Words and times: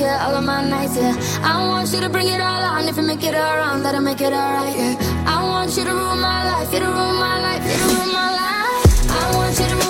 yeah, 0.00 0.26
all 0.26 0.34
of 0.34 0.44
my 0.44 0.66
nights, 0.68 0.96
yeah. 0.96 1.14
I 1.42 1.66
want 1.68 1.92
you 1.92 2.00
to 2.00 2.08
bring 2.08 2.28
it 2.28 2.40
all 2.40 2.62
on. 2.62 2.88
If 2.88 2.96
you 2.96 3.02
make 3.02 3.22
it 3.22 3.34
all 3.34 3.56
wrong, 3.56 3.82
that'll 3.82 4.00
make 4.00 4.20
it 4.20 4.32
all 4.32 4.52
right, 4.52 4.76
yeah. 4.76 5.24
I 5.26 5.44
want 5.44 5.76
you 5.76 5.84
to 5.84 5.90
rule 5.90 6.16
my 6.16 6.40
life, 6.50 6.72
you 6.72 6.80
to 6.80 6.86
rule 6.86 7.14
my 7.26 7.36
life, 7.46 7.62
you 7.70 7.76
to 7.78 7.84
rule 7.94 8.12
my 8.12 8.28
life. 8.40 9.10
I 9.10 9.36
want 9.36 9.58
you 9.58 9.66
to 9.66 9.74
rule 9.74 9.89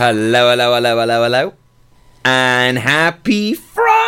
Hello, 0.00 0.48
hello, 0.48 0.72
hello, 0.72 0.98
hello, 0.98 1.22
hello. 1.24 1.52
And 2.24 2.78
happy 2.78 3.52
Friday! 3.52 3.98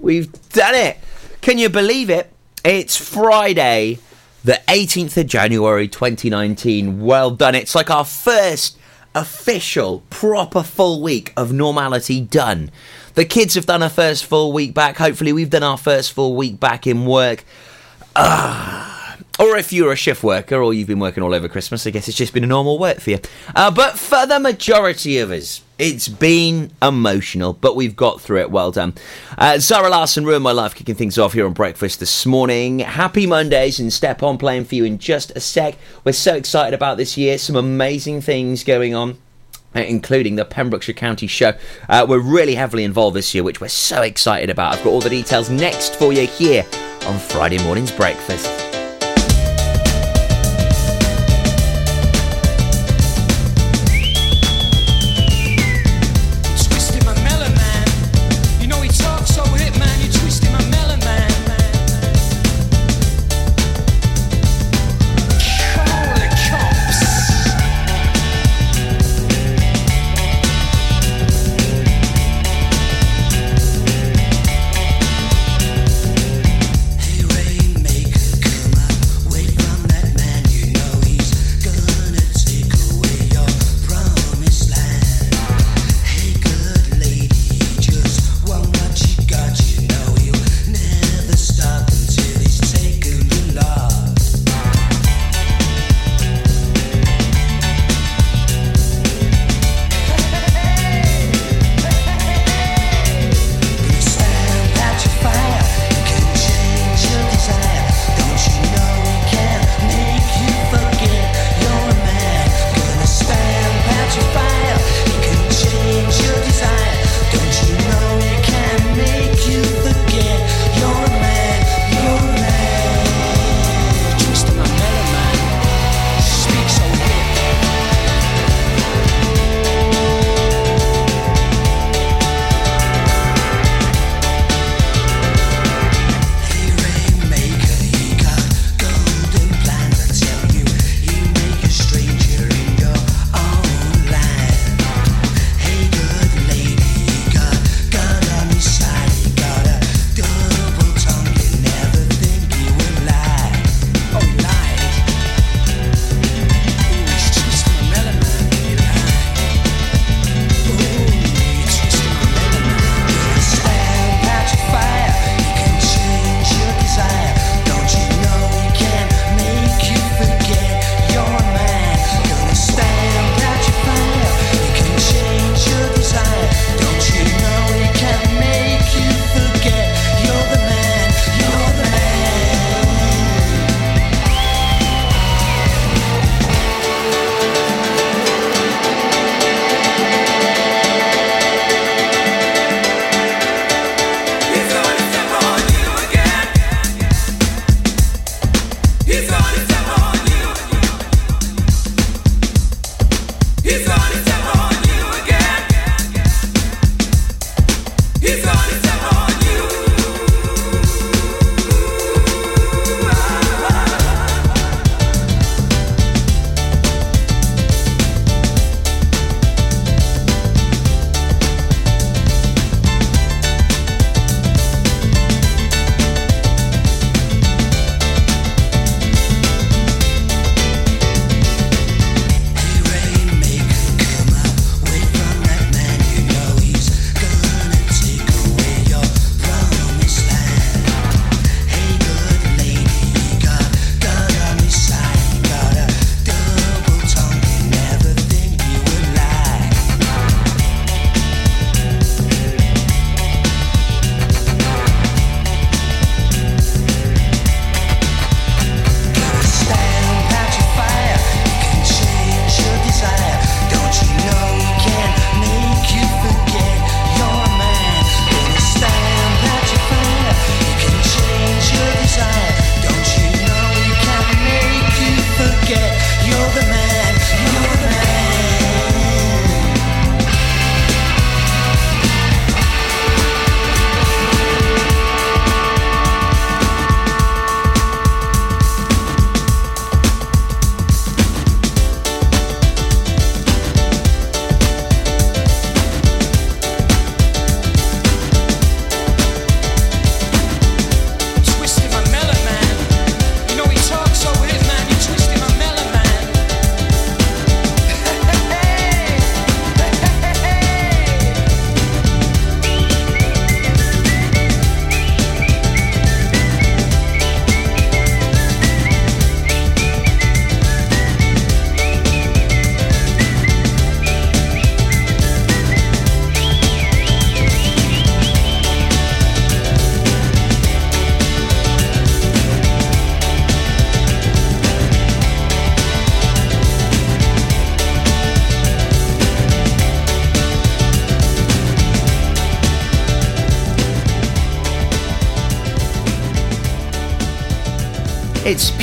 We've 0.00 0.32
done 0.48 0.74
it! 0.74 0.98
Can 1.40 1.56
you 1.58 1.68
believe 1.68 2.10
it? 2.10 2.32
It's 2.64 2.96
Friday, 2.96 4.00
the 4.42 4.60
18th 4.66 5.16
of 5.18 5.28
January 5.28 5.86
2019. 5.86 7.00
Well 7.00 7.30
done. 7.30 7.54
It's 7.54 7.76
like 7.76 7.92
our 7.92 8.04
first 8.04 8.76
official, 9.14 10.02
proper 10.10 10.64
full 10.64 11.00
week 11.00 11.32
of 11.36 11.52
normality 11.52 12.20
done. 12.20 12.72
The 13.14 13.24
kids 13.24 13.54
have 13.54 13.66
done 13.66 13.84
a 13.84 13.88
first 13.88 14.24
full 14.24 14.52
week 14.52 14.74
back. 14.74 14.96
Hopefully, 14.96 15.32
we've 15.32 15.48
done 15.48 15.62
our 15.62 15.78
first 15.78 16.12
full 16.12 16.34
week 16.34 16.58
back 16.58 16.88
in 16.88 17.06
work. 17.06 17.44
Ah. 18.16 18.93
Or 19.38 19.56
if 19.56 19.72
you're 19.72 19.92
a 19.92 19.96
shift 19.96 20.22
worker 20.22 20.62
or 20.62 20.72
you've 20.72 20.86
been 20.86 21.00
working 21.00 21.22
all 21.22 21.34
over 21.34 21.48
Christmas, 21.48 21.86
I 21.86 21.90
guess 21.90 22.06
it's 22.06 22.16
just 22.16 22.32
been 22.32 22.44
a 22.44 22.48
normal 22.48 22.78
work 22.78 23.00
for 23.00 23.10
you. 23.10 23.18
Uh, 23.54 23.70
but 23.70 23.98
for 23.98 24.26
the 24.26 24.38
majority 24.38 25.18
of 25.18 25.32
us, 25.32 25.60
it's 25.76 26.06
been 26.06 26.70
emotional, 26.80 27.52
but 27.52 27.74
we've 27.74 27.96
got 27.96 28.20
through 28.20 28.42
it. 28.42 28.50
Well 28.52 28.70
done. 28.70 28.94
Uh, 29.36 29.58
Larsen, 29.58 29.90
Larsson 29.90 30.24
ruined 30.24 30.44
my 30.44 30.52
life 30.52 30.74
kicking 30.76 30.94
things 30.94 31.18
off 31.18 31.32
here 31.32 31.46
on 31.46 31.52
breakfast 31.52 31.98
this 31.98 32.24
morning. 32.24 32.78
Happy 32.78 33.26
Mondays 33.26 33.80
and 33.80 33.92
step 33.92 34.22
on 34.22 34.38
playing 34.38 34.66
for 34.66 34.76
you 34.76 34.84
in 34.84 34.98
just 34.98 35.32
a 35.32 35.40
sec. 35.40 35.76
We're 36.04 36.12
so 36.12 36.36
excited 36.36 36.74
about 36.74 36.96
this 36.96 37.16
year. 37.16 37.36
Some 37.36 37.56
amazing 37.56 38.20
things 38.20 38.62
going 38.62 38.94
on 38.94 39.18
uh, 39.74 39.80
including 39.80 40.36
the 40.36 40.44
Pembrokeshire 40.44 40.94
County 40.94 41.26
Show. 41.26 41.54
Uh, 41.88 42.06
we're 42.08 42.20
really 42.20 42.54
heavily 42.54 42.84
involved 42.84 43.16
this 43.16 43.34
year, 43.34 43.42
which 43.42 43.60
we're 43.60 43.66
so 43.66 44.02
excited 44.02 44.48
about. 44.48 44.74
I've 44.74 44.84
got 44.84 44.90
all 44.90 45.00
the 45.00 45.10
details 45.10 45.50
next 45.50 45.96
for 45.96 46.12
you 46.12 46.26
here 46.26 46.64
on 47.06 47.18
Friday 47.18 47.58
morning's 47.64 47.90
breakfast. 47.90 48.73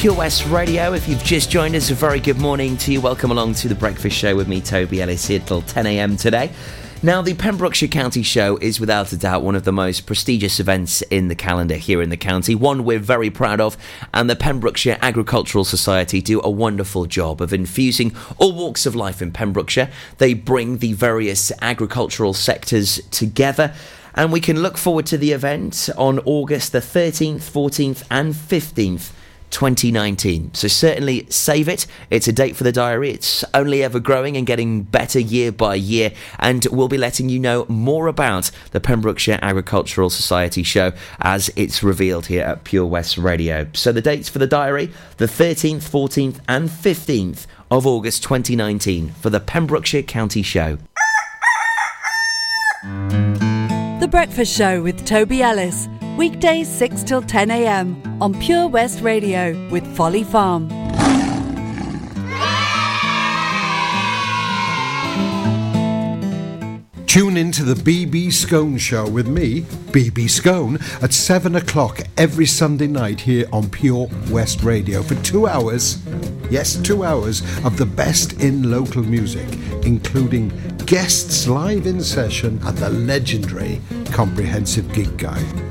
Pure 0.02 0.16
West 0.16 0.48
Radio. 0.48 0.94
If 0.94 1.08
you've 1.08 1.24
just 1.24 1.52
joined 1.52 1.76
us, 1.76 1.92
a 1.92 1.94
very 1.94 2.20
good 2.20 2.40
morning 2.40 2.76
to 2.78 2.92
you. 2.92 3.00
Welcome 3.00 3.30
along 3.30 3.54
to 3.54 3.68
the 3.68 3.76
Breakfast 3.76 4.18
Show 4.18 4.36
with 4.36 4.48
me, 4.48 4.60
Toby 4.60 5.00
Ellis, 5.00 5.28
here 5.28 5.38
till 5.38 5.62
10 5.62 5.86
a.m. 5.86 6.18
today. 6.18 6.50
Now, 7.04 7.22
the 7.22 7.36
Pembrokeshire 7.36 7.88
County 7.88 8.24
Show 8.24 8.58
is 8.58 8.80
without 8.80 9.14
a 9.14 9.18
doubt 9.18 9.44
one 9.44 9.54
of 9.54 9.64
the 9.64 9.72
most 9.72 10.08
prestigious 10.08 10.60
events 10.60 11.04
in 11.12 11.28
the 11.28 11.36
calendar 11.36 11.76
here 11.76 12.02
in 12.02 12.10
the 12.10 12.18
county, 12.18 12.56
one 12.56 12.84
we're 12.84 12.98
very 12.98 13.30
proud 13.30 13.62
of, 13.62 13.78
and 14.12 14.28
the 14.28 14.36
Pembrokeshire 14.36 14.98
Agricultural 15.04 15.66
Society 15.66 16.20
do 16.20 16.42
a 16.44 16.50
wonderful 16.50 17.06
job 17.06 17.40
of 17.40 17.54
infusing 17.54 18.16
all 18.40 18.54
walks 18.54 18.88
of 18.88 18.96
life 18.96 19.22
in 19.22 19.32
Pembrokeshire. 19.32 19.92
They 20.18 20.34
bring 20.34 20.80
the 20.80 20.94
various 20.94 21.52
agricultural 21.62 22.34
sectors 22.34 23.04
together. 23.12 23.76
And 24.16 24.32
we 24.32 24.42
can 24.42 24.64
look 24.64 24.80
forward 24.80 25.06
to 25.06 25.18
the 25.20 25.32
event 25.32 25.92
on 25.96 26.18
August 26.26 26.72
the 26.72 26.80
13th, 26.80 27.44
14th, 27.52 28.04
and 28.10 28.34
15th 28.34 29.12
2019. 29.52 30.54
So 30.54 30.68
certainly 30.68 31.28
save 31.30 31.68
it. 31.68 31.86
It's 32.10 32.28
a 32.28 32.34
date 32.34 32.56
for 32.56 32.64
the 32.64 32.72
diary. 32.72 33.12
It's 33.12 33.44
only 33.54 33.84
ever 33.84 34.00
growing 34.00 34.38
and 34.38 34.48
getting 34.48 34.84
better 34.84 35.20
year 35.20 35.52
by 35.52 35.76
year. 35.76 36.12
And 36.40 36.66
we'll 36.72 36.88
be 36.88 36.98
letting 36.98 37.30
you 37.30 37.40
know 37.40 37.66
more 37.68 38.08
about 38.08 38.50
the 38.72 38.80
Pembrokeshire 38.80 39.40
Agricultural 39.42 40.10
Society 40.10 40.64
show 40.64 40.94
as 41.20 41.52
it's 41.56 41.84
revealed 41.84 42.28
here 42.28 42.44
at 42.44 42.64
Pure 42.64 42.88
West 42.88 43.18
Radio. 43.18 43.68
So 43.74 43.92
the 43.92 44.02
dates 44.02 44.30
for 44.30 44.40
the 44.40 44.48
diary 44.48 44.92
the 45.18 45.26
13th, 45.28 45.84
14th, 45.84 46.40
and 46.48 46.70
15th 46.70 47.46
of 47.70 47.86
August 47.86 48.24
2019 48.24 49.12
for 49.12 49.30
the 49.30 49.40
Pembrokeshire 49.40 50.02
County 50.02 50.42
Show. 50.42 50.78
The 52.82 54.08
Breakfast 54.10 54.58
Show 54.58 54.82
with 54.82 55.06
Toby 55.06 55.44
Ellis. 55.44 55.88
Weekdays 56.22 56.68
6 56.70 57.02
till 57.02 57.24
10 57.24 57.50
a.m. 57.50 58.00
on 58.22 58.40
Pure 58.40 58.68
West 58.68 59.02
Radio 59.02 59.58
with 59.72 59.84
Folly 59.98 60.24
Farm. 60.24 60.70
Tune 67.08 67.38
in 67.38 67.52
to 67.54 67.64
the 67.64 67.74
BB 67.74 68.32
Scone 68.32 68.78
Show 68.78 69.10
with 69.10 69.28
me, 69.28 69.62
BB 69.62 70.30
Scone, 70.30 70.78
at 71.02 71.12
7 71.12 71.56
o'clock 71.56 72.02
every 72.18 72.46
Sunday 72.46 72.86
night 72.86 73.22
here 73.22 73.48
on 73.52 73.68
Pure 73.68 74.08
West 74.30 74.62
Radio 74.62 75.02
for 75.02 75.16
two 75.24 75.48
hours. 75.48 76.06
Yes, 76.52 76.76
two 76.76 77.04
hours 77.04 77.42
of 77.66 77.78
the 77.78 77.88
best 77.88 78.34
in 78.34 78.70
local 78.70 79.02
music, 79.02 79.48
including 79.84 80.50
guests 80.86 81.48
live 81.48 81.88
in 81.88 82.00
session 82.00 82.60
and 82.64 82.78
the 82.78 82.92
legendary 82.92 83.82
Comprehensive 84.12 84.94
Gig 84.94 85.18
Guide. 85.18 85.71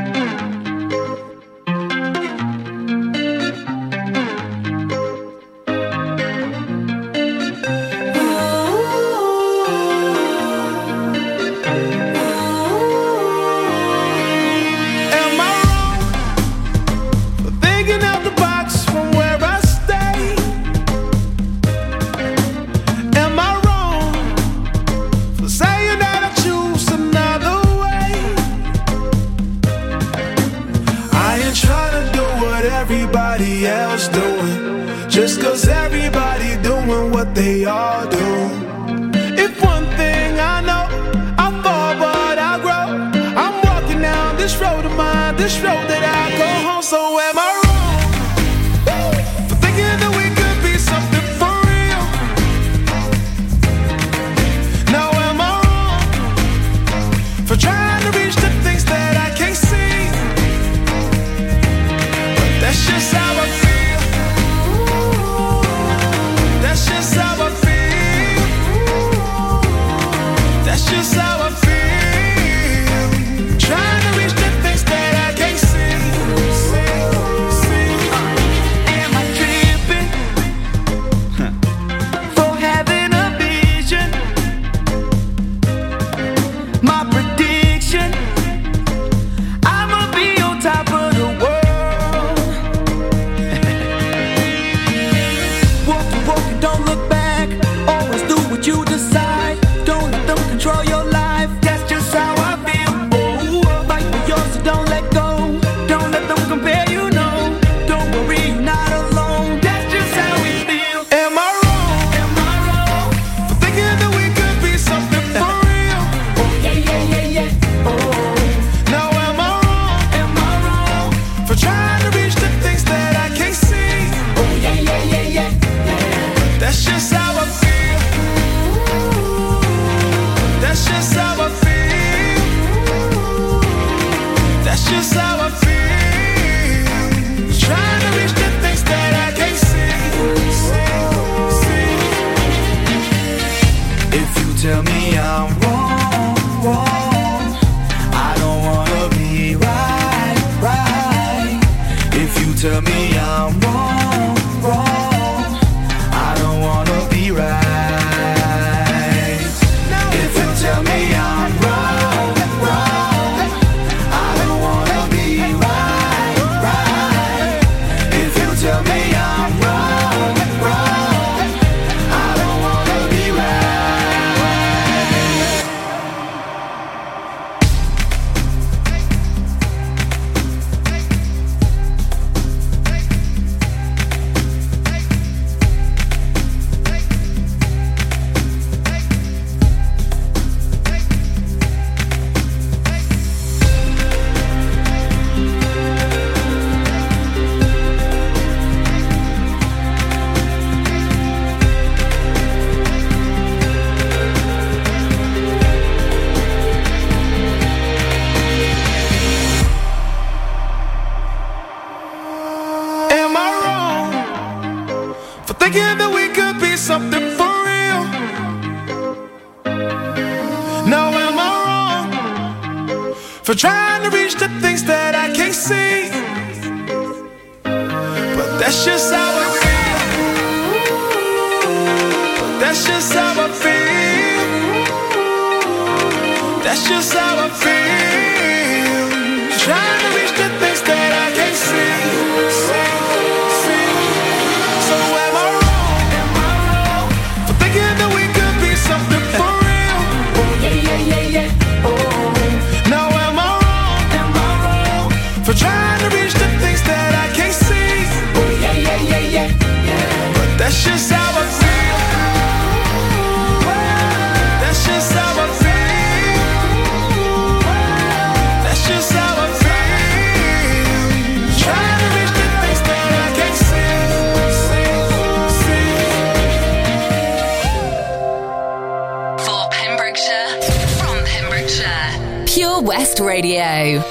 Radio. 283.41 284.10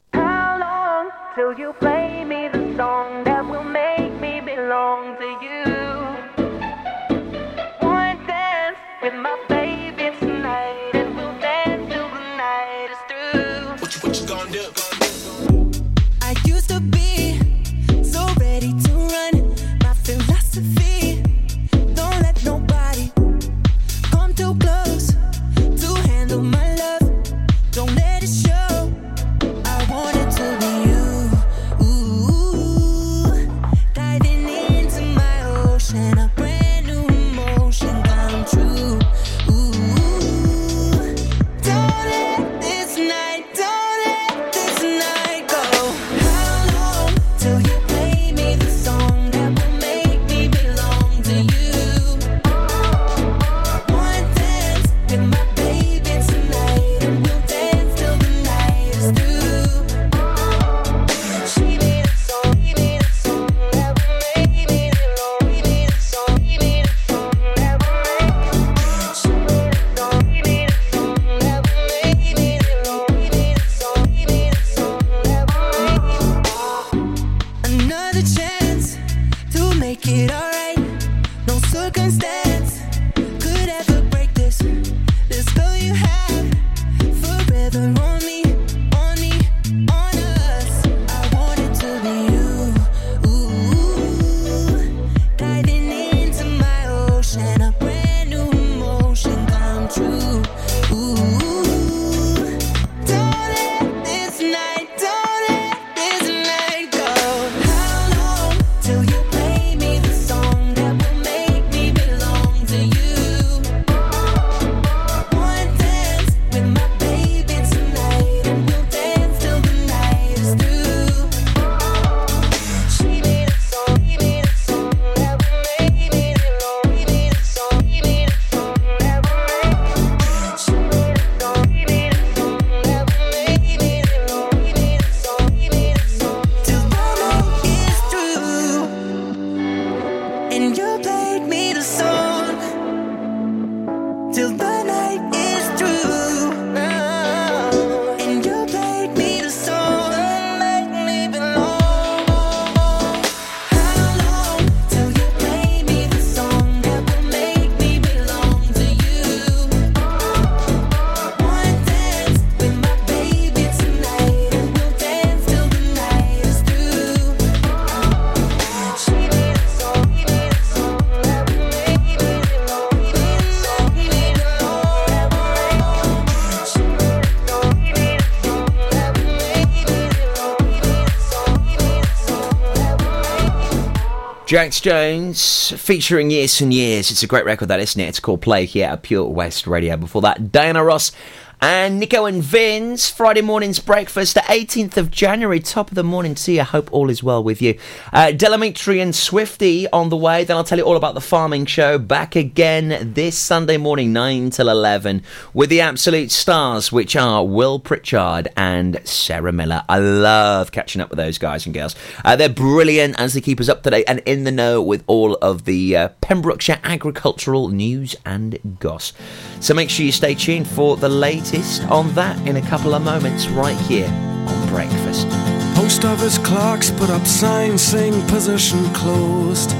Jax 184.51 184.81
Jones 184.81 185.71
featuring 185.77 186.29
Years 186.29 186.59
and 186.59 186.73
Years. 186.73 187.09
It's 187.09 187.23
a 187.23 187.27
great 187.27 187.45
record, 187.45 187.69
that 187.69 187.79
isn't 187.79 188.01
it? 188.01 188.09
It's 188.09 188.19
called 188.19 188.41
Play 188.41 188.65
here 188.65 188.89
at 188.89 189.01
Pure 189.01 189.29
West 189.29 189.65
Radio. 189.65 189.95
Before 189.95 190.21
that, 190.23 190.51
Diana 190.51 190.83
Ross 190.83 191.13
and 191.61 191.99
Nico 191.99 192.25
and 192.25 192.41
Vinz. 192.41 193.11
Friday 193.11 193.41
morning's 193.41 193.77
breakfast, 193.77 194.33
the 194.33 194.41
18th 194.41 194.97
of 194.97 195.11
January. 195.11 195.59
Top 195.59 195.89
of 195.89 195.95
the 195.95 196.03
morning 196.03 196.33
to 196.33 196.51
you. 196.53 196.61
I 196.61 196.63
hope 196.63 196.91
all 196.91 197.09
is 197.11 197.21
well 197.21 197.43
with 197.43 197.61
you. 197.61 197.77
Uh, 198.11 198.31
Del 198.31 198.53
Amitri 198.53 198.99
and 198.99 199.13
Swifty 199.15 199.87
on 199.91 200.09
the 200.09 200.17
way. 200.17 200.43
Then 200.43 200.57
I'll 200.57 200.63
tell 200.63 200.79
you 200.79 200.83
all 200.83 200.97
about 200.97 201.13
the 201.13 201.21
farming 201.21 201.67
show. 201.67 201.99
Back 201.99 202.35
again 202.35 203.13
this 203.13 203.37
Sunday 203.37 203.77
morning, 203.77 204.11
9 204.11 204.49
till 204.49 204.69
11, 204.69 205.21
with 205.53 205.69
the 205.69 205.81
absolute 205.81 206.31
stars, 206.31 206.91
which 206.91 207.15
are 207.15 207.45
Will 207.45 207.79
Pritchard 207.79 208.47
and 208.57 208.99
Sarah 209.03 209.51
Miller. 209.51 209.83
I 209.87 209.99
love 209.99 210.71
catching 210.71 210.99
up 210.99 211.11
with 211.11 211.17
those 211.17 211.37
guys 211.37 211.67
and 211.67 211.75
girls. 211.75 211.95
Uh, 212.25 212.35
they're 212.35 212.49
brilliant 212.49 213.19
as 213.19 213.35
they 213.35 213.41
keep 213.41 213.59
us 213.59 213.69
up 213.69 213.83
to 213.83 213.91
date 213.91 214.05
and 214.07 214.19
in 214.25 214.45
the 214.45 214.51
know 214.51 214.81
with 214.81 215.03
all 215.05 215.35
of 215.35 215.65
the 215.65 215.95
uh, 215.95 216.07
Pembrokeshire 216.21 216.79
agricultural 216.83 217.67
news 217.67 218.15
and 218.25 218.57
goss. 218.79 219.13
So 219.59 219.75
make 219.75 219.91
sure 219.91 220.07
you 220.07 220.11
stay 220.11 220.33
tuned 220.33 220.67
for 220.67 220.97
the 220.97 221.09
latest 221.09 221.50
on 221.89 222.13
that 222.13 222.39
in 222.47 222.55
a 222.55 222.61
couple 222.61 222.93
of 222.93 223.03
moments 223.03 223.47
right 223.49 223.77
here 223.81 224.07
on 224.07 224.67
Breakfast. 224.69 225.27
Post 225.75 226.05
office 226.05 226.37
clerks 226.37 226.89
put 226.91 227.09
up 227.09 227.27
signs 227.27 227.81
saying 227.81 228.13
position 228.27 228.81
closed. 228.93 229.73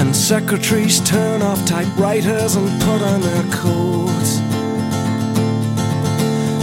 And 0.00 0.16
secretaries 0.16 1.00
turn 1.08 1.42
off 1.42 1.64
typewriters 1.64 2.56
and 2.56 2.68
put 2.82 3.02
on 3.02 3.20
their 3.20 3.44
coats. 3.52 4.38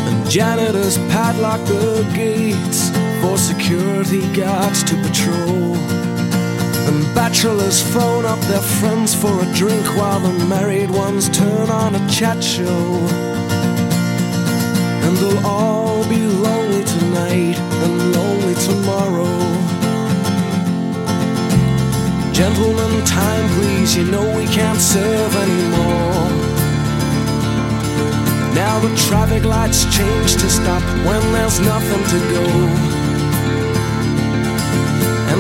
And 0.10 0.30
janitors 0.30 0.97
padlock 1.10 1.65
the 1.67 2.03
gates 2.13 2.89
for 3.21 3.38
security 3.38 4.21
guards 4.34 4.84
to 4.84 4.95
patrol. 5.03 5.66
And 6.88 7.04
bachelors 7.13 7.82
phone 7.93 8.26
up 8.26 8.39
their 8.47 8.62
friends 8.62 9.13
for 9.13 9.41
a 9.41 9.54
drink 9.54 9.86
while 9.97 10.21
the 10.21 10.45
married 10.45 10.89
ones 10.89 11.28
turn 11.30 11.69
on 11.69 11.95
a 11.95 12.10
chat 12.10 12.41
show. 12.41 12.86
And 15.04 15.17
they'll 15.17 15.45
all 15.45 16.08
be 16.08 16.21
lonely 16.26 16.86
tonight 16.86 17.58
and 17.84 18.15
lonely 18.15 18.56
tomorrow. 18.56 19.36
Gentlemen, 22.32 23.04
time 23.06 23.50
please, 23.56 23.97
you 23.97 24.06
know 24.06 24.26
we 24.38 24.45
can't 24.45 24.80
serve 24.80 25.36
anymore. 25.36 26.30
Now 28.56 28.80
the 28.80 28.95
traffic 29.08 29.43
lights 29.43 29.84
change 29.93 30.34
to 30.34 30.50
stop 30.50 30.82
when 31.06 31.21
there's 31.34 31.60
nothing 31.60 32.04
to 32.13 32.19
go. 32.32 32.96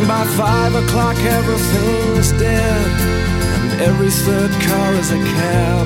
By 0.07 0.23
five 0.23 0.73
o'clock 0.73 1.17
everything's 1.17 2.31
dead, 2.39 2.87
and 3.55 3.81
every 3.81 4.09
third 4.09 4.51
car 4.67 4.93
is 4.93 5.11
a 5.11 5.17
cab. 5.17 5.85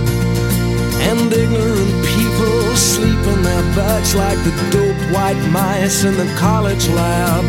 And 1.10 1.34
ignorant 1.34 2.05
people 2.05 2.75
sleep 2.75 3.17
in 3.34 3.41
their 3.41 3.63
beds 3.75 4.13
like 4.13 4.38
the 4.43 4.53
dope 4.69 5.01
white 5.12 5.41
mice 5.49 6.03
in 6.03 6.15
the 6.17 6.31
college 6.38 6.88
lab. 6.89 7.43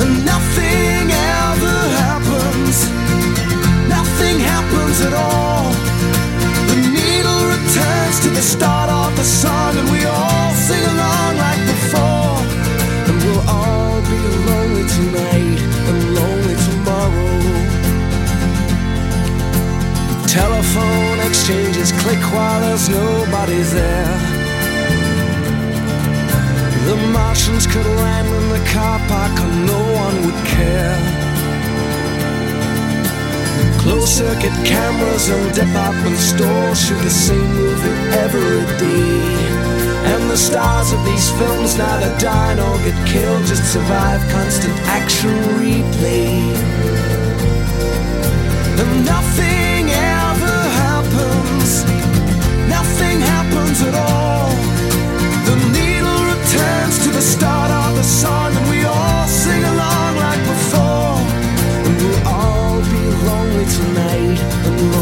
And 0.00 0.24
nothing 0.24 1.04
ever 1.44 1.78
happens, 2.04 2.76
nothing 3.92 4.40
happens 4.40 5.02
at 5.02 5.12
all. 5.12 5.68
The 6.72 6.78
needle 6.96 7.42
returns 7.56 8.20
to 8.24 8.30
the 8.30 8.40
start 8.40 8.88
of 8.88 9.14
the 9.16 9.24
song, 9.24 9.76
and 9.76 9.90
we 9.90 10.06
exchanges 21.26 21.92
click 22.02 22.22
while 22.34 22.60
there's 22.60 22.88
nobody 22.88 23.60
there. 23.76 24.18
The 26.86 26.96
Martians 27.12 27.66
could 27.66 27.86
land 27.86 28.28
in 28.28 28.48
the 28.50 28.62
car 28.70 28.98
park 29.08 29.34
and 29.40 29.66
no 29.66 29.80
one 30.04 30.16
would 30.24 30.40
care. 30.46 30.98
Closed 33.82 34.08
circuit 34.08 34.54
cameras 34.64 35.28
and 35.28 35.54
department 35.54 36.16
stores 36.16 36.78
shoot 36.84 37.00
the 37.02 37.10
same 37.10 37.50
movie 37.54 37.98
every 38.24 38.60
day. 38.78 39.62
And 40.12 40.30
the 40.30 40.36
stars 40.36 40.92
of 40.92 41.04
these 41.04 41.30
films 41.38 41.78
neither 41.78 42.16
die 42.18 42.54
nor 42.54 42.76
get 42.78 42.98
killed, 43.08 43.44
just 43.46 43.72
survive 43.72 44.20
constant 44.30 44.76
action 44.86 45.30
replay. 45.58 46.54
And 48.80 49.06
nothing 49.06 49.71
happens 53.72 53.82
at 53.82 53.94
all. 53.94 54.50
The 55.46 55.56
needle 55.72 56.20
returns 56.34 56.98
to 57.04 57.10
the 57.10 57.20
start 57.20 57.70
of 57.70 57.96
the 57.96 58.02
song, 58.02 58.54
and 58.56 58.68
we 58.68 58.84
all 58.84 59.26
sing 59.26 59.64
along 59.64 60.16
like 60.16 60.40
before. 60.40 61.16
And 61.86 61.96
we'll 61.96 62.28
all 62.28 62.80
be 62.80 63.02
lonely 63.26 63.66
tonight 63.78 65.01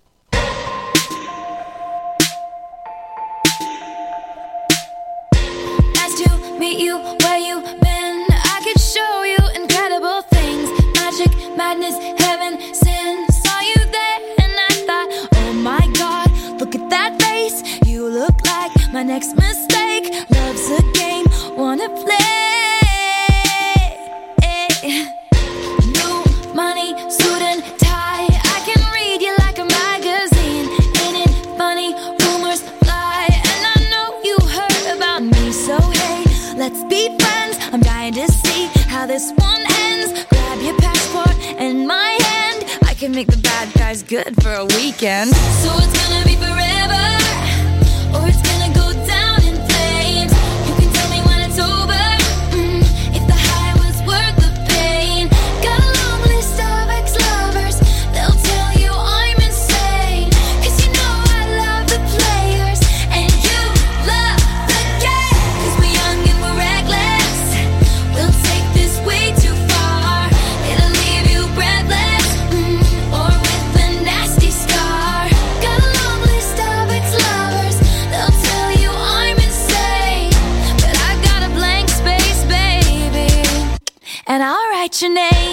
Your 84.99 85.13
name. 85.13 85.50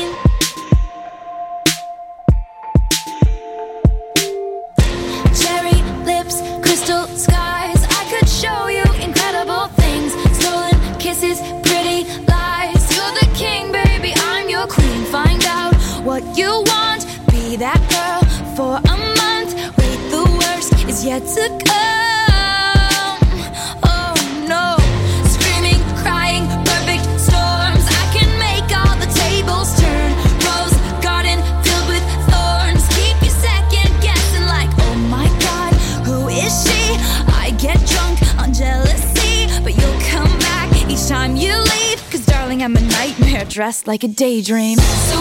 Dressed 43.59 43.89
like 43.89 44.05
a 44.05 44.07
daydream. 44.07 44.79
So 44.79 45.21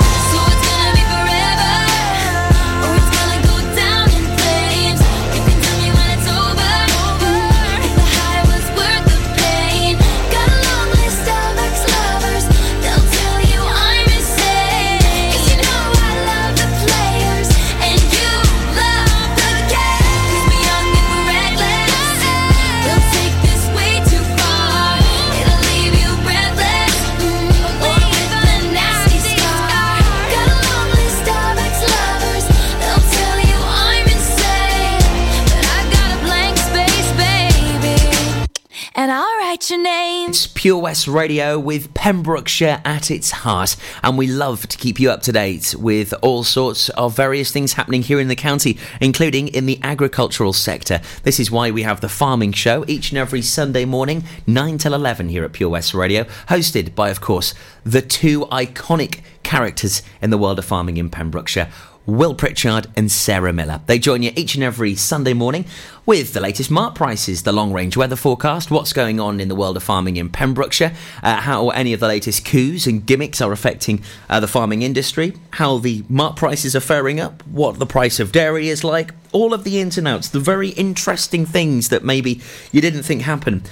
Pure 40.61 40.77
West 40.77 41.07
Radio 41.07 41.57
with 41.57 41.91
Pembrokeshire 41.95 42.83
at 42.85 43.09
its 43.09 43.31
heart, 43.31 43.75
and 44.03 44.15
we 44.15 44.27
love 44.27 44.67
to 44.67 44.77
keep 44.77 44.99
you 44.99 45.09
up 45.09 45.23
to 45.23 45.31
date 45.31 45.73
with 45.73 46.13
all 46.21 46.43
sorts 46.43 46.89
of 46.89 47.15
various 47.15 47.51
things 47.51 47.73
happening 47.73 48.03
here 48.03 48.19
in 48.19 48.27
the 48.27 48.35
county, 48.35 48.77
including 49.01 49.47
in 49.47 49.65
the 49.65 49.79
agricultural 49.81 50.53
sector. 50.53 51.01
This 51.23 51.39
is 51.39 51.49
why 51.49 51.71
we 51.71 51.81
have 51.81 52.01
the 52.01 52.07
Farming 52.07 52.51
Show 52.51 52.85
each 52.87 53.09
and 53.09 53.17
every 53.17 53.41
Sunday 53.41 53.85
morning, 53.85 54.23
9 54.45 54.77
till 54.77 54.93
11 54.93 55.29
here 55.29 55.43
at 55.43 55.53
Pure 55.53 55.71
West 55.71 55.95
Radio, 55.95 56.25
hosted 56.49 56.93
by, 56.93 57.09
of 57.09 57.21
course, 57.21 57.55
the 57.83 58.03
two 58.03 58.41
iconic 58.51 59.21
characters 59.41 60.03
in 60.21 60.29
the 60.29 60.37
world 60.37 60.59
of 60.59 60.65
farming 60.65 60.97
in 60.97 61.09
Pembrokeshire. 61.09 61.71
Will 62.11 62.35
Pritchard 62.35 62.87
and 62.97 63.09
Sarah 63.09 63.53
Miller. 63.53 63.79
They 63.85 63.97
join 63.97 64.21
you 64.21 64.33
each 64.35 64.55
and 64.55 64.63
every 64.63 64.95
Sunday 64.95 65.33
morning 65.33 65.63
with 66.05 66.33
the 66.33 66.41
latest 66.41 66.69
mart 66.69 66.93
prices, 66.93 67.43
the 67.43 67.53
long 67.53 67.71
range 67.71 67.95
weather 67.95 68.17
forecast, 68.17 68.69
what's 68.69 68.91
going 68.91 69.21
on 69.21 69.39
in 69.39 69.47
the 69.47 69.55
world 69.55 69.77
of 69.77 69.83
farming 69.83 70.17
in 70.17 70.27
Pembrokeshire, 70.27 70.93
uh, 71.23 71.37
how 71.37 71.69
any 71.69 71.93
of 71.93 72.01
the 72.01 72.09
latest 72.09 72.43
coups 72.43 72.85
and 72.85 73.05
gimmicks 73.05 73.39
are 73.39 73.53
affecting 73.53 74.03
uh, 74.29 74.41
the 74.41 74.47
farming 74.47 74.81
industry, 74.81 75.37
how 75.51 75.77
the 75.77 76.03
mart 76.09 76.35
prices 76.35 76.75
are 76.75 76.81
faring 76.81 77.21
up, 77.21 77.47
what 77.47 77.79
the 77.79 77.85
price 77.85 78.19
of 78.19 78.33
dairy 78.33 78.67
is 78.67 78.83
like, 78.83 79.13
all 79.31 79.53
of 79.53 79.63
the 79.63 79.79
ins 79.79 79.97
and 79.97 80.05
outs, 80.05 80.27
the 80.27 80.39
very 80.41 80.71
interesting 80.71 81.45
things 81.45 81.87
that 81.87 82.03
maybe 82.03 82.41
you 82.73 82.81
didn't 82.81 83.03
think 83.03 83.21
happen 83.21 83.63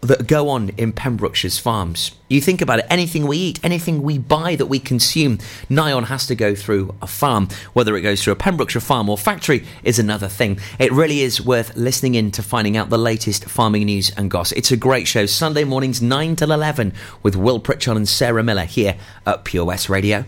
that 0.00 0.26
go 0.26 0.48
on 0.48 0.70
in 0.70 0.92
Pembrokeshire's 0.92 1.58
farms. 1.58 2.12
You 2.28 2.40
think 2.40 2.60
about 2.60 2.78
it, 2.78 2.86
anything 2.90 3.26
we 3.26 3.36
eat, 3.36 3.60
anything 3.64 4.02
we 4.02 4.18
buy 4.18 4.54
that 4.56 4.66
we 4.66 4.78
consume, 4.78 5.38
nigh 5.68 5.92
on 5.92 6.04
has 6.04 6.26
to 6.26 6.34
go 6.34 6.54
through 6.54 6.94
a 7.02 7.06
farm. 7.06 7.48
Whether 7.72 7.96
it 7.96 8.02
goes 8.02 8.22
through 8.22 8.34
a 8.34 8.36
Pembrokeshire 8.36 8.80
farm 8.80 9.08
or 9.08 9.18
factory 9.18 9.64
is 9.82 9.98
another 9.98 10.28
thing. 10.28 10.58
It 10.78 10.92
really 10.92 11.20
is 11.20 11.40
worth 11.40 11.76
listening 11.76 12.14
in 12.14 12.30
to 12.32 12.42
finding 12.42 12.76
out 12.76 12.90
the 12.90 12.98
latest 12.98 13.46
farming 13.46 13.84
news 13.84 14.10
and 14.10 14.30
gossip. 14.30 14.58
It's 14.58 14.70
a 14.70 14.76
great 14.76 15.08
show, 15.08 15.26
Sunday 15.26 15.64
mornings 15.64 16.02
9 16.02 16.36
till 16.36 16.52
11 16.52 16.92
with 17.22 17.34
Will 17.34 17.58
Pritchard 17.58 17.96
and 17.96 18.08
Sarah 18.08 18.42
Miller 18.42 18.64
here 18.64 18.96
at 19.26 19.44
Pure 19.44 19.64
West 19.64 19.88
Radio. 19.88 20.24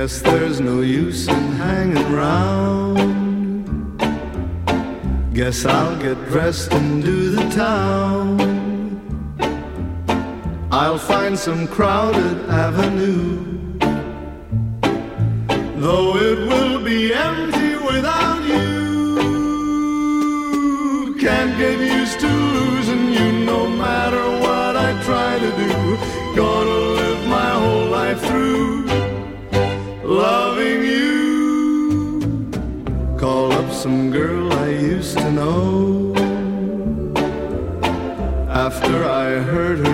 Guess 0.00 0.16
there's 0.22 0.60
no 0.62 0.80
use 0.80 1.28
in 1.28 1.52
hanging 1.60 2.10
round. 2.10 2.96
Guess 5.34 5.66
I'll 5.66 5.94
get 6.00 6.16
dressed 6.30 6.72
and 6.72 7.04
do 7.04 7.32
the 7.36 7.46
town. 7.50 8.40
I'll 10.72 10.96
find 10.96 11.38
some 11.38 11.68
crowded 11.68 12.48
avenue. 12.48 13.44
Though 15.76 16.16
it 16.16 16.38
will 16.48 16.82
be 16.82 17.12
empty 17.12 17.76
without 17.76 18.42
you. 18.54 19.18
Can't 21.20 21.58
get 21.58 21.78
used 21.78 22.20
to 22.20 22.26
losing 22.26 23.12
you 23.12 23.44
no 23.44 23.68
matter 23.68 24.24
what 24.44 24.76
I 24.78 24.98
try 25.02 25.38
to 25.38 25.50
do. 25.64 25.98
Gonna 26.34 26.89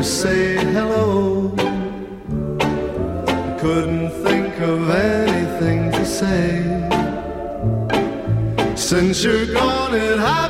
say 0.02 0.56
hello. 0.72 1.50
Couldn't 3.60 4.10
think 4.24 4.58
of 4.60 4.88
anything 4.88 5.92
to 5.92 6.06
say. 6.06 6.62
Since 8.74 9.22
you're 9.22 9.52
gone, 9.52 9.94
it 9.94 10.18
happens 10.18 10.45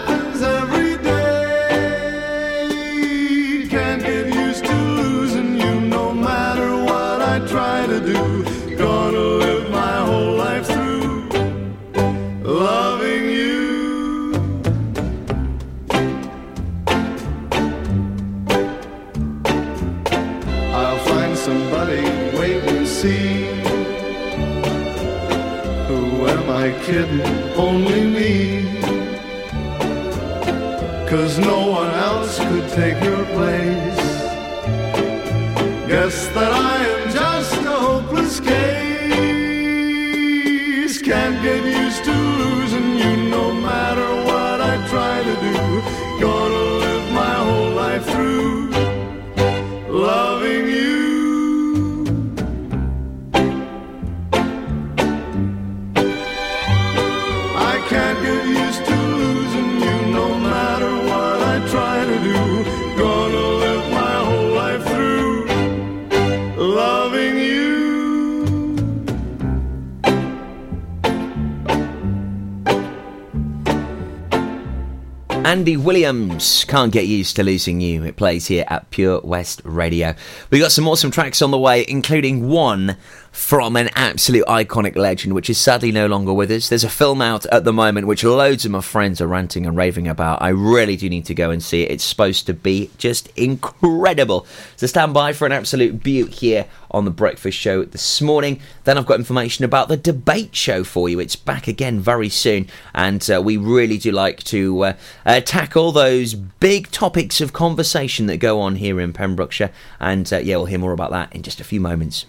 Andy 75.66 75.76
Williams, 75.76 76.64
Can't 76.66 76.92
Get 76.92 77.06
Used 77.06 77.34
to 77.34 77.42
Losing 77.42 77.80
You. 77.80 78.04
It 78.04 78.14
plays 78.14 78.46
here 78.46 78.64
at 78.68 78.88
Pure 78.90 79.22
West 79.24 79.60
Radio. 79.64 80.14
We 80.48 80.60
got 80.60 80.70
some 80.70 80.86
awesome 80.86 81.10
tracks 81.10 81.42
on 81.42 81.50
the 81.50 81.58
way, 81.58 81.84
including 81.88 82.48
one 82.48 82.96
from 83.36 83.76
an 83.76 83.90
absolute 83.94 84.44
iconic 84.46 84.96
legend, 84.96 85.34
which 85.34 85.48
is 85.50 85.58
sadly 85.58 85.92
no 85.92 86.06
longer 86.06 86.32
with 86.32 86.50
us. 86.50 86.68
There's 86.68 86.82
a 86.82 86.88
film 86.88 87.20
out 87.20 87.44
at 87.46 87.64
the 87.64 87.72
moment 87.72 88.06
which 88.06 88.24
loads 88.24 88.64
of 88.64 88.72
my 88.72 88.80
friends 88.80 89.20
are 89.20 89.26
ranting 89.28 89.66
and 89.66 89.76
raving 89.76 90.08
about. 90.08 90.40
I 90.40 90.48
really 90.48 90.96
do 90.96 91.08
need 91.08 91.26
to 91.26 91.34
go 91.34 91.50
and 91.50 91.62
see 91.62 91.82
it. 91.82 91.90
It's 91.92 92.02
supposed 92.02 92.46
to 92.46 92.54
be 92.54 92.90
just 92.96 93.28
incredible. 93.36 94.46
So 94.76 94.86
stand 94.88 95.12
by 95.12 95.34
for 95.34 95.44
an 95.44 95.52
absolute 95.52 96.02
beaut 96.02 96.30
here 96.30 96.66
on 96.90 97.04
the 97.04 97.10
breakfast 97.10 97.58
show 97.58 97.84
this 97.84 98.22
morning. 98.22 98.58
Then 98.84 98.96
I've 98.96 99.06
got 99.06 99.20
information 99.20 99.66
about 99.66 99.88
the 99.88 99.98
debate 99.98 100.56
show 100.56 100.82
for 100.82 101.08
you. 101.08 101.20
It's 101.20 101.36
back 101.36 101.68
again 101.68 102.00
very 102.00 102.30
soon, 102.30 102.68
and 102.94 103.30
uh, 103.30 103.40
we 103.40 103.58
really 103.58 103.98
do 103.98 104.12
like 104.12 104.42
to 104.44 104.80
uh, 104.82 104.92
uh, 105.26 105.40
tackle 105.40 105.92
those 105.92 106.34
big 106.34 106.90
topics 106.90 107.42
of 107.42 107.52
conversation 107.52 108.26
that 108.26 108.38
go 108.38 108.60
on 108.60 108.76
here 108.76 108.98
in 108.98 109.12
Pembrokeshire. 109.12 109.70
And 110.00 110.32
uh, 110.32 110.38
yeah, 110.38 110.56
we'll 110.56 110.66
hear 110.66 110.78
more 110.78 110.92
about 110.92 111.10
that 111.10 111.32
in 111.32 111.42
just 111.42 111.60
a 111.60 111.64
few 111.64 111.80
moments. 111.80 112.24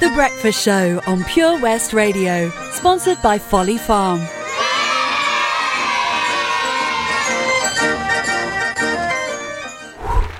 The 0.00 0.10
Breakfast 0.14 0.62
Show 0.62 1.00
on 1.06 1.24
Pure 1.24 1.60
West 1.60 1.94
Radio, 1.94 2.50
sponsored 2.72 3.20
by 3.22 3.38
Folly 3.38 3.78
Farm. 3.78 4.20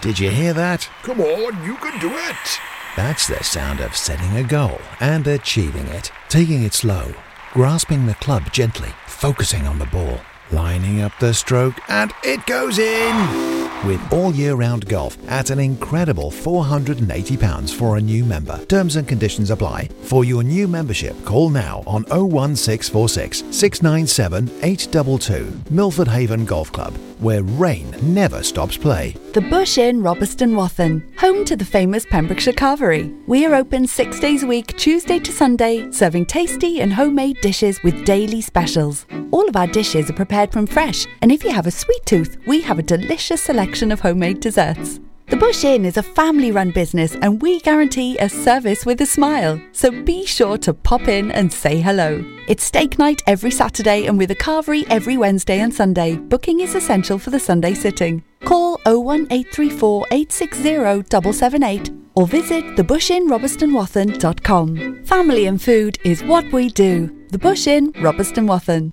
Did 0.03 0.19
you 0.19 0.31
hear 0.31 0.53
that? 0.53 0.89
Come 1.03 1.21
on, 1.21 1.65
you 1.65 1.77
can 1.77 1.99
do 2.01 2.11
it. 2.11 2.61
That's 2.97 3.27
the 3.27 3.43
sound 3.43 3.81
of 3.81 3.97
setting 3.97 4.37
a 4.37 4.43
goal 4.43 4.79
and 5.01 5.27
achieving 5.27 5.87
it. 5.87 6.13
Taking 6.29 6.65
it 6.65 6.75
slow, 6.75 7.15
grasping 7.53 8.05
the 8.07 8.15
club 8.15 8.53
gently, 8.53 8.91
focusing 9.07 9.67
on 9.67 9.79
the 9.79 9.87
ball, 9.87 10.21
lining 10.53 11.01
up 11.01 11.13
the 11.21 11.35
stroke, 11.35 11.75
and 11.89 12.13
it 12.23 12.45
goes 12.47 12.79
in. 12.79 13.61
With 13.87 14.13
all 14.13 14.35
year 14.35 14.57
round 14.57 14.87
golf 14.89 15.17
at 15.31 15.49
an 15.49 15.59
incredible 15.59 16.31
£480 16.31 17.75
for 17.75 17.97
a 17.97 18.01
new 18.01 18.27
member. 18.27 18.63
Terms 18.67 18.97
and 18.97 19.09
conditions 19.09 19.51
apply. 19.51 19.89
For 20.03 20.23
your 20.23 20.43
new 20.43 20.69
membership, 20.69 21.17
call 21.25 21.49
now 21.49 21.83
on 21.87 22.03
01646 22.11 23.39
697 23.57 24.49
822. 24.63 25.61
Milford 25.71 26.09
Haven 26.09 26.45
Golf 26.45 26.71
Club, 26.73 26.95
where 27.21 27.43
rain 27.43 27.95
never 28.03 28.43
stops 28.43 28.77
play. 28.77 29.17
The 29.33 29.41
Bush 29.41 29.79
Inn, 29.79 30.03
Robeston 30.03 30.55
Wathen, 30.55 31.03
home 31.17 31.45
to 31.47 31.57
the 31.57 31.65
famous 31.65 32.05
Pembrokeshire 32.05 32.53
Carvery. 32.53 33.17
We 33.27 33.47
are 33.47 33.55
open 33.55 33.87
six 33.87 34.21
days 34.21 34.43
a 34.43 34.47
week, 34.47 34.77
Tuesday 34.77 35.19
to 35.21 35.33
Sunday, 35.33 35.91
serving 35.91 36.27
tasty 36.27 36.81
and 36.81 36.93
homemade 36.93 37.41
dishes 37.41 37.83
with 37.83 38.05
daily 38.05 38.41
specials. 38.41 39.07
All 39.31 39.49
of 39.49 39.57
our 39.57 39.69
dishes 39.69 40.11
are 40.11 40.15
prepared 40.15 40.40
from 40.49 40.67
fresh, 40.67 41.07
and 41.21 41.31
if 41.31 41.45
you 41.45 41.51
have 41.51 41.67
a 41.67 41.71
sweet 41.71 42.07
tooth, 42.07 42.39
we 42.47 42.63
have 42.63 42.79
a 42.79 42.83
delicious 42.83 43.43
selection 43.43 43.93
of 43.93 44.01
homemade 44.01 44.41
desserts. 44.41 45.01
The 45.31 45.37
Bush 45.37 45.65
Inn 45.65 45.85
is 45.85 45.97
a 45.97 46.03
family 46.03 46.51
run 46.51 46.73
business 46.73 47.15
and 47.23 47.41
we 47.41 47.61
guarantee 47.61 48.19
a 48.19 48.29
service 48.29 48.85
with 48.85 49.01
a 49.01 49.07
smile. 49.07 49.63
So 49.71 49.93
be 50.03 50.27
sure 50.27 50.59
to 50.59 50.75
pop 50.75 51.07
in 51.07 51.31
and 51.31 51.53
say 51.53 51.81
hello. 51.81 52.25
It's 52.49 52.65
steak 52.65 52.99
night 52.99 53.23
every 53.29 53.53
Saturday 53.53 54.07
and 54.07 54.19
with 54.19 54.33
a 54.33 54.35
carvery 54.35 54.85
every 54.91 55.17
Wednesday 55.17 55.61
and 55.61 55.73
Sunday. 55.73 56.17
Booking 56.17 56.59
is 56.59 56.75
essential 56.75 57.17
for 57.17 57.31
the 57.31 57.39
Sunday 57.39 57.75
sitting. 57.75 58.25
Call 58.45 58.81
01834 58.87 60.07
860 60.11 60.63
778 60.63 61.91
or 62.17 62.27
visit 62.27 62.65
thebushinrobertsonwathen.com. 62.77 65.05
Family 65.05 65.47
and 65.47 65.63
food 65.63 65.97
is 66.05 66.25
what 66.25 66.53
we 66.53 66.71
do. 66.71 67.17
The 67.29 67.39
Bush 67.39 67.69
Inn, 67.69 67.93
Robeston 67.93 68.49
Wathen. 68.49 68.93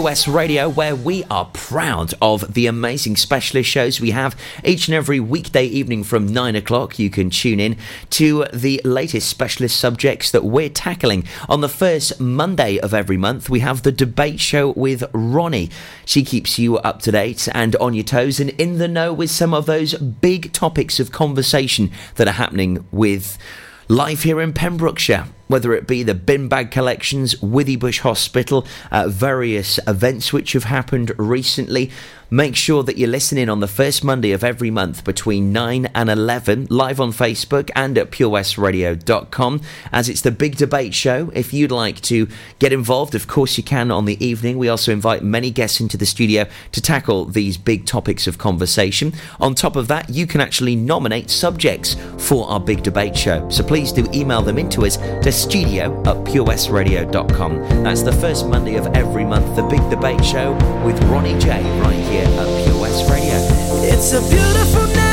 West 0.00 0.26
Radio, 0.26 0.68
where 0.68 0.96
we 0.96 1.24
are 1.24 1.44
proud 1.52 2.14
of 2.20 2.54
the 2.54 2.66
amazing 2.66 3.16
specialist 3.16 3.68
shows 3.68 4.00
we 4.00 4.12
have 4.12 4.38
each 4.64 4.88
and 4.88 4.94
every 4.94 5.20
weekday 5.20 5.66
evening 5.66 6.04
from 6.04 6.26
9 6.26 6.56
o'clock. 6.56 6.98
You 6.98 7.10
can 7.10 7.30
tune 7.30 7.60
in 7.60 7.76
to 8.10 8.46
the 8.52 8.80
latest 8.84 9.28
specialist 9.28 9.78
subjects 9.78 10.30
that 10.30 10.44
we're 10.44 10.68
tackling. 10.68 11.24
On 11.48 11.60
the 11.60 11.68
first 11.68 12.20
Monday 12.20 12.78
of 12.78 12.94
every 12.94 13.16
month, 13.16 13.50
we 13.50 13.60
have 13.60 13.82
the 13.82 13.92
debate 13.92 14.40
show 14.40 14.70
with 14.70 15.04
Ronnie. 15.12 15.70
She 16.04 16.24
keeps 16.24 16.58
you 16.58 16.78
up 16.78 17.00
to 17.02 17.12
date 17.12 17.48
and 17.52 17.76
on 17.76 17.94
your 17.94 18.04
toes 18.04 18.40
and 18.40 18.50
in 18.50 18.78
the 18.78 18.88
know 18.88 19.12
with 19.12 19.30
some 19.30 19.52
of 19.52 19.66
those 19.66 19.94
big 19.94 20.52
topics 20.52 20.98
of 20.98 21.12
conversation 21.12 21.90
that 22.16 22.26
are 22.28 22.32
happening 22.32 22.86
with 22.90 23.38
life 23.88 24.22
here 24.22 24.40
in 24.40 24.52
Pembrokeshire. 24.52 25.26
Whether 25.46 25.74
it 25.74 25.86
be 25.86 26.02
the 26.02 26.14
bin 26.14 26.48
bag 26.48 26.70
collections, 26.70 27.34
Withybush 27.36 28.00
Hospital, 28.00 28.66
uh, 28.90 29.08
various 29.08 29.78
events 29.86 30.32
which 30.32 30.54
have 30.54 30.64
happened 30.64 31.12
recently, 31.18 31.90
make 32.30 32.56
sure 32.56 32.82
that 32.82 32.98
you're 32.98 33.08
listening 33.08 33.48
on 33.48 33.60
the 33.60 33.68
first 33.68 34.02
Monday 34.02 34.32
of 34.32 34.42
every 34.42 34.70
month 34.70 35.04
between 35.04 35.52
9 35.52 35.86
and 35.94 36.10
11, 36.10 36.66
live 36.70 37.00
on 37.00 37.12
Facebook 37.12 37.70
and 37.76 37.96
at 37.98 38.10
purewestradio.com, 38.10 39.60
as 39.92 40.08
it's 40.08 40.22
the 40.22 40.30
big 40.30 40.56
debate 40.56 40.94
show. 40.94 41.30
If 41.34 41.52
you'd 41.52 41.70
like 41.70 42.00
to 42.02 42.26
get 42.58 42.72
involved, 42.72 43.14
of 43.14 43.28
course 43.28 43.56
you 43.56 43.62
can 43.62 43.90
on 43.90 44.04
the 44.04 44.22
evening. 44.24 44.58
We 44.58 44.68
also 44.68 44.92
invite 44.92 45.22
many 45.22 45.50
guests 45.50 45.80
into 45.80 45.96
the 45.96 46.06
studio 46.06 46.46
to 46.72 46.80
tackle 46.80 47.26
these 47.26 47.56
big 47.56 47.86
topics 47.86 48.26
of 48.26 48.38
conversation. 48.38 49.12
On 49.40 49.54
top 49.54 49.76
of 49.76 49.88
that, 49.88 50.08
you 50.10 50.26
can 50.26 50.40
actually 50.40 50.74
nominate 50.74 51.30
subjects 51.30 51.96
for 52.18 52.48
our 52.48 52.60
big 52.60 52.82
debate 52.82 53.16
show. 53.16 53.48
So 53.50 53.62
please 53.62 53.92
do 53.92 54.08
email 54.12 54.42
them 54.42 54.58
into 54.58 54.86
us 54.86 54.96
to 54.96 55.30
studio 55.34 56.00
at 56.00 56.16
purewestradio.com. 56.24 57.82
That's 57.82 58.02
the 58.02 58.12
first 58.12 58.46
Monday 58.46 58.76
of 58.76 58.86
every 58.88 59.24
month, 59.24 59.56
the 59.56 59.62
big 59.62 59.88
debate 59.90 60.24
show 60.24 60.52
with 60.84 61.02
Ronnie 61.04 61.38
J 61.38 61.62
right 61.80 61.94
here 62.10 62.24
at 62.24 62.64
Pure 62.64 62.80
West 62.80 63.10
Radio. 63.10 63.34
It's 63.82 64.12
a 64.12 64.20
beautiful 64.30 64.86
night. 64.94 65.03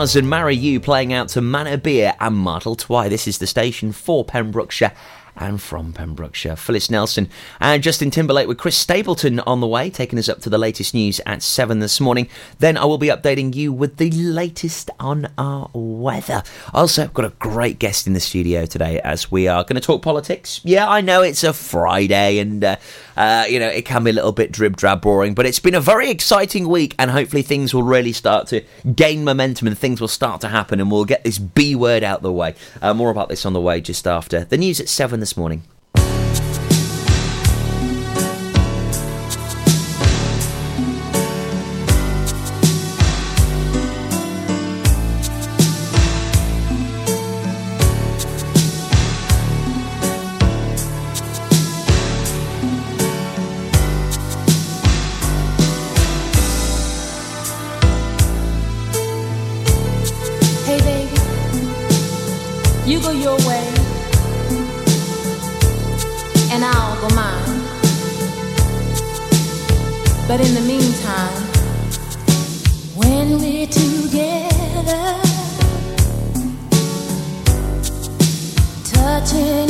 And 0.00 0.30
Marry 0.30 0.56
You 0.56 0.80
playing 0.80 1.12
out 1.12 1.28
to 1.28 1.42
Manorbier 1.42 2.16
and 2.18 2.34
Muddle 2.34 2.74
Twy. 2.74 3.10
This 3.10 3.28
is 3.28 3.36
the 3.36 3.46
station 3.46 3.92
for 3.92 4.24
Pembrokeshire 4.24 4.92
and 5.36 5.60
from 5.60 5.92
Pembrokeshire. 5.92 6.56
Phyllis 6.56 6.90
Nelson 6.90 7.28
and 7.60 7.82
Justin 7.82 8.10
Timberlake 8.10 8.48
with 8.48 8.56
Chris 8.58 8.76
Stapleton 8.76 9.40
on 9.40 9.60
the 9.60 9.66
way, 9.66 9.90
taking 9.90 10.18
us 10.18 10.28
up 10.28 10.40
to 10.40 10.50
the 10.50 10.56
latest 10.58 10.94
news 10.94 11.20
at 11.26 11.42
7 11.42 11.80
this 11.80 12.00
morning. 12.00 12.28
Then 12.60 12.78
I 12.78 12.86
will 12.86 12.98
be 12.98 13.08
updating 13.08 13.54
you 13.54 13.74
with 13.74 13.98
the 13.98 14.10
latest 14.10 14.90
on 14.98 15.28
our 15.36 15.70
weather. 15.74 16.42
Also, 16.72 17.02
I've 17.02 17.14
got 17.14 17.26
a 17.26 17.34
great 17.38 17.78
guest 17.78 18.06
in 18.06 18.14
the 18.14 18.20
studio 18.20 18.64
today 18.64 19.00
as 19.00 19.30
we 19.30 19.48
are 19.48 19.64
going 19.64 19.74
to 19.74 19.86
talk 19.86 20.00
politics. 20.02 20.62
Yeah, 20.64 20.88
I 20.88 21.02
know 21.02 21.22
it's 21.22 21.44
a 21.44 21.52
Friday 21.52 22.38
and, 22.38 22.64
uh, 22.64 22.76
uh, 23.16 23.44
you 23.48 23.58
know, 23.58 23.68
it 23.68 23.84
can 23.84 24.04
be 24.04 24.10
a 24.10 24.14
little 24.14 24.32
bit 24.32 24.52
drib 24.52 24.76
drab 24.76 25.00
boring, 25.00 25.34
but 25.34 25.46
it's 25.46 25.58
been 25.58 25.74
a 25.74 25.80
very 25.80 26.10
exciting 26.10 26.68
week 26.68 26.94
and 26.98 27.10
hopefully 27.10 27.42
things 27.42 27.74
will 27.74 27.82
really 27.82 28.12
start 28.12 28.46
to 28.48 28.62
gain 28.94 29.24
momentum 29.24 29.66
and 29.66 29.78
things 29.78 30.00
will 30.00 30.08
start 30.08 30.40
to 30.42 30.48
happen 30.48 30.80
and 30.80 30.90
we'll 30.90 31.04
get 31.04 31.24
this 31.24 31.38
B 31.38 31.74
word 31.74 32.02
out 32.02 32.22
the 32.22 32.32
way. 32.32 32.54
Uh, 32.82 32.94
more 32.94 33.10
about 33.10 33.28
this 33.28 33.44
on 33.46 33.52
the 33.52 33.60
way 33.60 33.80
just 33.80 34.06
after 34.06 34.44
the 34.44 34.56
news 34.56 34.80
at 34.80 34.88
7 34.88 35.20
this 35.20 35.36
morning. 35.36 35.62
But 70.30 70.40
in 70.46 70.54
the 70.54 70.60
meantime, 70.60 71.42
when 72.94 73.40
we're 73.40 73.66
together, 73.66 75.18
touching 78.92 79.69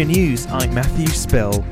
Yorkshire 0.00 0.18
News, 0.18 0.46
I'm 0.46 0.72
Matthew 0.72 1.08
Spill. 1.08 1.62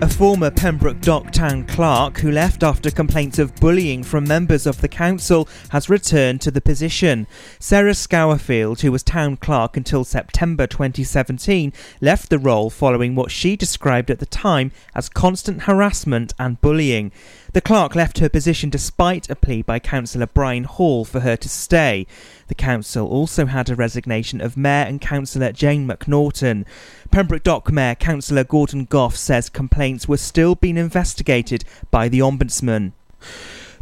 A 0.00 0.08
former 0.08 0.52
Pembroke 0.52 1.00
Dock 1.00 1.32
town 1.32 1.66
clerk 1.66 2.18
who 2.18 2.30
left 2.30 2.62
after 2.62 2.92
complaints 2.92 3.40
of 3.40 3.56
bullying 3.56 4.04
from 4.04 4.22
members 4.22 4.66
of 4.66 4.80
the 4.80 4.88
council 4.88 5.48
has 5.70 5.90
returned 5.90 6.40
to 6.42 6.52
the 6.52 6.60
position. 6.60 7.26
Sarah 7.58 7.94
Scourfield, 7.94 8.82
who 8.82 8.92
was 8.92 9.02
town 9.02 9.36
clerk 9.36 9.76
until 9.76 10.04
September 10.04 10.68
2017, 10.68 11.72
left 12.00 12.30
the 12.30 12.38
role 12.38 12.70
following 12.70 13.16
what 13.16 13.32
she 13.32 13.56
described 13.56 14.12
at 14.12 14.20
the 14.20 14.26
time 14.26 14.70
as 14.94 15.08
constant 15.08 15.62
harassment 15.62 16.34
and 16.38 16.60
bullying. 16.60 17.10
The 17.56 17.62
clerk 17.62 17.94
left 17.94 18.18
her 18.18 18.28
position 18.28 18.68
despite 18.68 19.30
a 19.30 19.34
plea 19.34 19.62
by 19.62 19.78
Councillor 19.78 20.26
Brian 20.26 20.64
Hall 20.64 21.06
for 21.06 21.20
her 21.20 21.36
to 21.36 21.48
stay. 21.48 22.06
The 22.48 22.54
council 22.54 23.08
also 23.08 23.46
had 23.46 23.70
a 23.70 23.74
resignation 23.74 24.42
of 24.42 24.58
Mayor 24.58 24.84
and 24.84 25.00
Councillor 25.00 25.52
Jane 25.52 25.88
McNaughton. 25.88 26.66
Pembroke 27.10 27.44
Dock 27.44 27.72
Mayor 27.72 27.94
Councillor 27.94 28.44
Gordon 28.44 28.84
Goff 28.84 29.16
says 29.16 29.48
complaints 29.48 30.06
were 30.06 30.18
still 30.18 30.54
being 30.54 30.76
investigated 30.76 31.64
by 31.90 32.10
the 32.10 32.18
Ombudsman. 32.18 32.92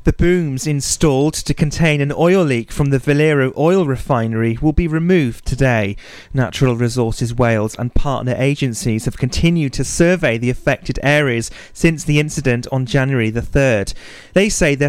The 0.05 0.13
booms 0.13 0.67
installed 0.67 1.33
to 1.33 1.55
contain 1.55 2.03
an 2.03 2.13
oil 2.13 2.45
leak 2.45 2.71
from 2.71 2.91
the 2.91 2.99
Valero 2.99 3.55
oil 3.57 3.87
refinery 3.87 4.59
will 4.61 4.75
be 4.75 4.87
removed 4.87 5.47
today. 5.47 5.97
Natural 6.35 6.77
Resources 6.77 7.35
Wales 7.35 7.75
and 7.79 7.95
partner 7.95 8.35
agencies 8.37 9.07
have 9.07 9.17
continued 9.17 9.73
to 9.73 9.83
survey 9.83 10.37
the 10.37 10.51
affected 10.51 11.01
areas 11.03 11.51
since 11.73 12.05
the 12.05 12.21
incident 12.21 12.67
on 12.71 12.85
January 12.85 13.31
the 13.31 13.41
3rd. 13.41 13.95
They 14.35 14.51
say 14.51 14.75
they're 14.75 14.83